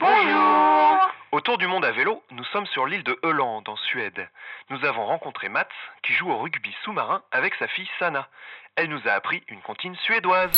[0.00, 4.28] Bonjour Autour du monde à vélo, nous sommes sur l'île de Öland en Suède.
[4.70, 5.66] Nous avons rencontré Mats
[6.04, 8.28] qui joue au rugby sous-marin avec sa fille Sana.
[8.76, 10.52] Elle nous a appris une comptine suédoise.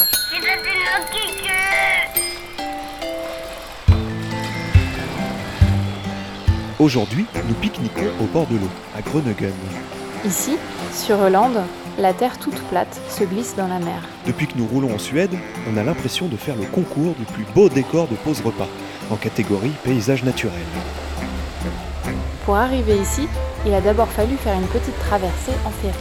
[6.78, 9.54] Aujourd'hui, nous pique-niquons au bord de l'eau, à Groningen.
[10.26, 10.58] Ici,
[10.92, 11.64] sur Hollande,
[11.98, 14.02] la terre toute plate se glisse dans la mer.
[14.26, 15.34] Depuis que nous roulons en Suède,
[15.66, 18.68] on a l'impression de faire le concours du plus beau décor de pause repas,
[19.10, 20.54] en catégorie paysage naturel.
[22.44, 23.28] Pour arriver ici,
[23.66, 25.94] il a d'abord fallu faire une petite traversée en ferry.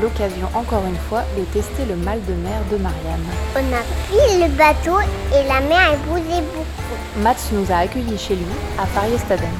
[0.00, 3.24] L'occasion encore une fois de tester le mal de mer de Marianne.
[3.56, 4.98] On a pris le bateau
[5.34, 7.22] et la mer a bougé beaucoup.
[7.22, 8.44] Mats nous a accueillis chez lui,
[8.78, 9.50] à Farjestaden.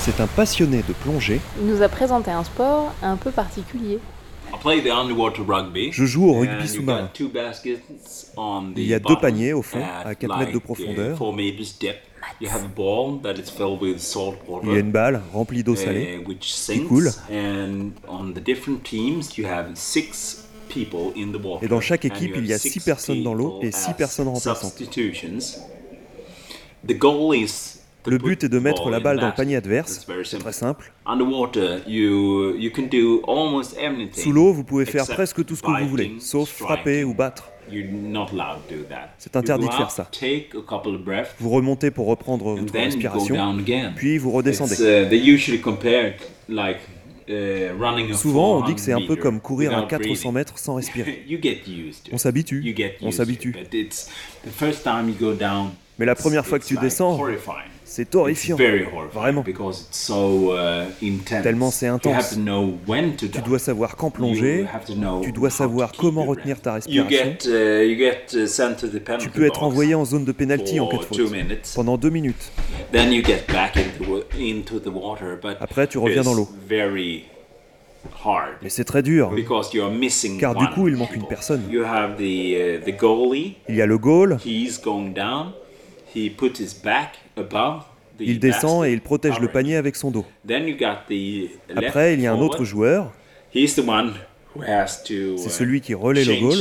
[0.00, 1.40] C'est un passionné de plongée.
[1.60, 4.00] Il nous a présenté un sport un peu particulier.
[4.52, 5.90] I play the underwater rugby.
[5.92, 7.10] Je joue au rugby sous-marin.
[8.76, 11.18] Il y a deux paniers au fond, à 4 like, mètres de uh, profondeur.
[11.18, 12.02] four meters depth.
[12.40, 14.66] You have a ball that is filled with salt water.
[14.66, 16.18] Il y a une balle remplie d'eau salée.
[16.18, 16.86] uh, sinks.
[16.88, 17.10] coule.
[21.62, 23.80] Et dans chaque équipe, il y a have six six personnes dans l'eau et people
[23.80, 24.74] six as personnes remplaçantes.
[28.06, 30.06] Le but est de mettre la balle dans le panier adverse.
[30.40, 30.92] Très simple.
[31.04, 34.22] Underwater, you you can do almost anything.
[34.22, 37.50] Sous l'eau, vous pouvez faire presque tout ce que vous voulez, sauf frapper ou battre.
[39.18, 40.08] C'est interdit de faire ça.
[41.40, 43.36] Vous remontez pour reprendre votre respiration,
[43.96, 44.76] puis vous redescendez.
[44.80, 45.06] uh,
[47.28, 50.32] uh, Souvent, on dit que 400 c'est un peu comme courir à without 400 breathing.
[50.32, 51.24] mètres sans respirer.
[51.28, 52.20] you get used to On it.
[52.20, 53.54] s'habitue, on s'habitue.
[55.98, 57.18] Mais la première fois que tu descends.
[57.88, 58.56] C'est horrifiant.
[59.12, 59.42] Vraiment.
[59.42, 61.44] because it's so uh, intense.
[61.44, 62.36] Tellement c'est intense.
[63.16, 64.66] Tu dois savoir quand plonger,
[65.22, 67.06] tu dois savoir comment retenir ta respiration.
[67.46, 71.20] uh, uh, Tu peux être envoyé en zone de pénalty en cas de faute
[71.76, 72.50] pendant deux minutes.
[72.92, 76.48] Then you get back into, into the water, but Après, tu reviens dans l'eau.
[78.62, 79.30] Mais c'est très dur.
[79.30, 81.62] because you are missing Car du coup, il manque une personne.
[81.70, 81.76] Il
[83.76, 84.38] y a le goal,
[88.20, 90.26] il descend et il protège le panier avec son dos.
[91.76, 93.12] Après, il y a un autre joueur,
[93.54, 94.12] He's the one
[94.54, 95.38] who has to.
[95.38, 96.58] c'est uh, celui qui relaie le change goal,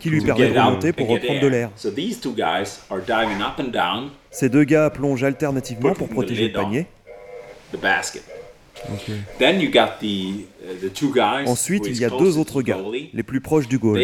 [0.00, 1.50] Qui lui permet de remonter pour reprendre de air.
[1.50, 1.70] l'air.
[1.76, 6.08] So these two guys are diving up and down Ces deux gars plongent alternativement pour
[6.08, 6.86] protéger le panier.
[7.72, 8.24] the basket.
[9.38, 11.48] Then you got the uh, the two guys.
[11.48, 12.78] Ensuite, il y a deux autres gars,
[13.12, 13.98] les plus proches du goal.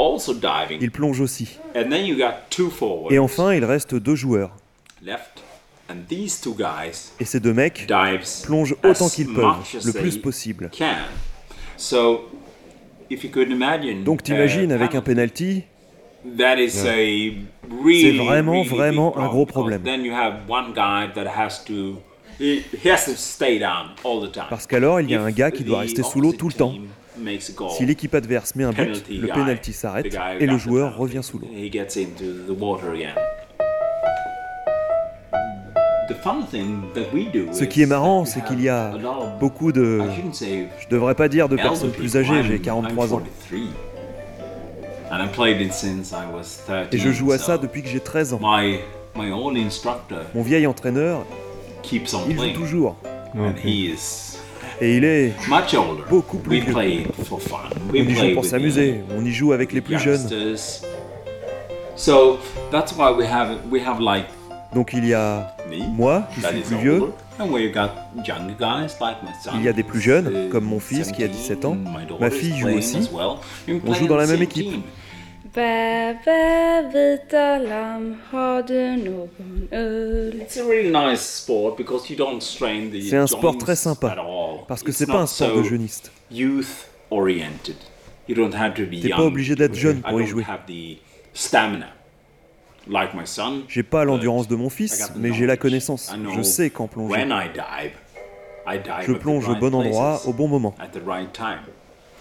[0.00, 0.78] Are also diving.
[0.80, 1.58] Ils plongent aussi.
[1.74, 3.12] And then you got two forwards.
[3.12, 4.56] Et enfin, il reste deux joueurs.
[5.02, 5.42] left.
[5.88, 7.86] And these two guys Et ces deux mecs
[8.44, 10.70] plongent autant qu'ils peuvent, le plus possible.
[10.76, 10.94] Can.
[11.76, 12.30] So,
[13.10, 14.04] if you could imagine.
[14.04, 15.64] Donc t'imagines uh, avec un penalty,
[16.36, 17.32] That is a
[17.82, 19.82] really, C'est vraiment, vraiment un gros problem, problème.
[19.82, 22.02] because Then you have one guy that has to
[22.38, 24.44] he, he has to stay down all the time.
[24.50, 26.74] Parce qu'alors, il y a un gars qui doit rester sous l'eau tout le temps.
[27.76, 31.38] Si l'équipe adverse met un but, le penalty the s'arrête et le joueur revient sous
[31.38, 31.48] l'eau.
[37.52, 38.92] Ce qui est marrant, c'est qu'il y a
[39.38, 40.00] beaucoup de...
[40.40, 43.18] Je devrais pas dire de personnes plus âgées, j'ai I'm- 43 ans.
[43.18, 43.90] I'm 43.
[45.12, 46.88] And I played it since I was 13.
[46.92, 48.40] Et je joue à ça depuis que j'ai 13 ans.
[50.34, 51.24] Mon vieil entraîneur,
[51.92, 52.96] il joue toujours.
[54.80, 55.32] Et il est...
[56.08, 56.74] Beaucoup plus vieux.
[56.74, 60.28] On y joue pour s'amuser, on y joue avec les plus jeunes.
[60.28, 60.86] youngsters.
[61.96, 62.38] So
[62.70, 64.24] that's why we have we have like
[64.74, 65.54] Donc il y a
[65.92, 67.90] moi, qui suis is plus vieux, older, and we've got
[68.24, 69.50] younger guys like my son.
[69.56, 71.76] Il y a des plus jeunes, uh, comme mon fils qui a 17, 17 ans.
[72.18, 73.10] Ma fille joue aussi.
[73.68, 74.82] On joue dans la même équipe.
[75.52, 75.62] Team.
[75.64, 80.40] Bä, bä, vita lamm, har du någon ull?
[80.40, 84.16] It's a really nice sport because you don't strain the C'est un sport très sympa,
[84.68, 86.12] parce que c'est pas un sport de jeuniste.
[86.30, 87.76] Youth oriented.
[88.28, 90.44] You don't have to be T'es pas obligé d'être jeune I pour y don't jouer.
[90.44, 90.98] have the
[91.34, 91.88] stamina.
[92.86, 93.62] Like my son.
[93.68, 96.12] J'ai pas l'endurance de mon I fils, mais j'ai la connaissance.
[96.36, 97.12] Je sais quand plonger.
[97.12, 97.92] When I dive,
[98.66, 100.74] I dive Je plonge au bon endroit, au bon moment.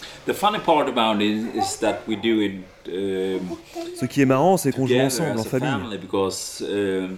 [0.01, 0.33] At the right time.
[0.33, 2.53] The funny part about it is that we do it
[2.87, 3.57] um,
[3.99, 5.69] Ce qui est marrant, c'est qu'on joue ensemble, as en a famille.
[5.69, 7.17] family because um,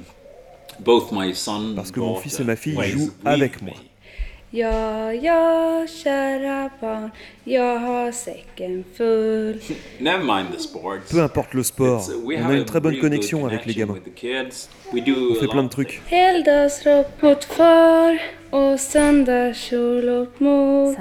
[0.79, 3.67] both my son Parce que mon daughter fils et ma fille jouent with avec me.
[3.71, 3.77] moi.
[4.53, 7.11] Ja, ja, kära barn,
[7.45, 9.61] jag har säcken full.
[9.99, 11.09] Never mind the sports.
[11.09, 13.73] Peu importe le sport, uh, we on have a une très bonne connexion avec les
[13.73, 13.93] connection gamins.
[13.93, 14.67] with the kids.
[14.93, 16.01] We do On fait plein de trucs.
[16.09, 18.19] Helgdagsrock mot far
[18.49, 20.95] och söndagskjol åt mor.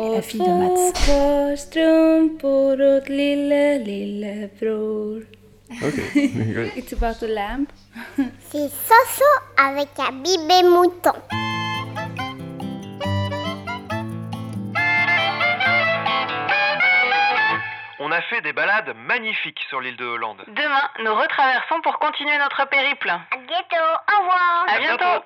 [0.00, 0.92] La fille de Mats.
[1.06, 5.20] par strumpor åt lille, lillebror.
[5.82, 6.76] Okay, great.
[6.76, 7.68] It's about a lamp.
[8.50, 11.12] C'est Soso avec un bébé mouton.
[18.02, 20.42] On a fait des balades magnifiques sur l'île de Hollande.
[20.48, 23.10] Demain, nous retraversons pour continuer notre périple.
[23.10, 23.90] À bientôt.
[24.14, 24.64] Au revoir.
[24.68, 25.24] À bientôt.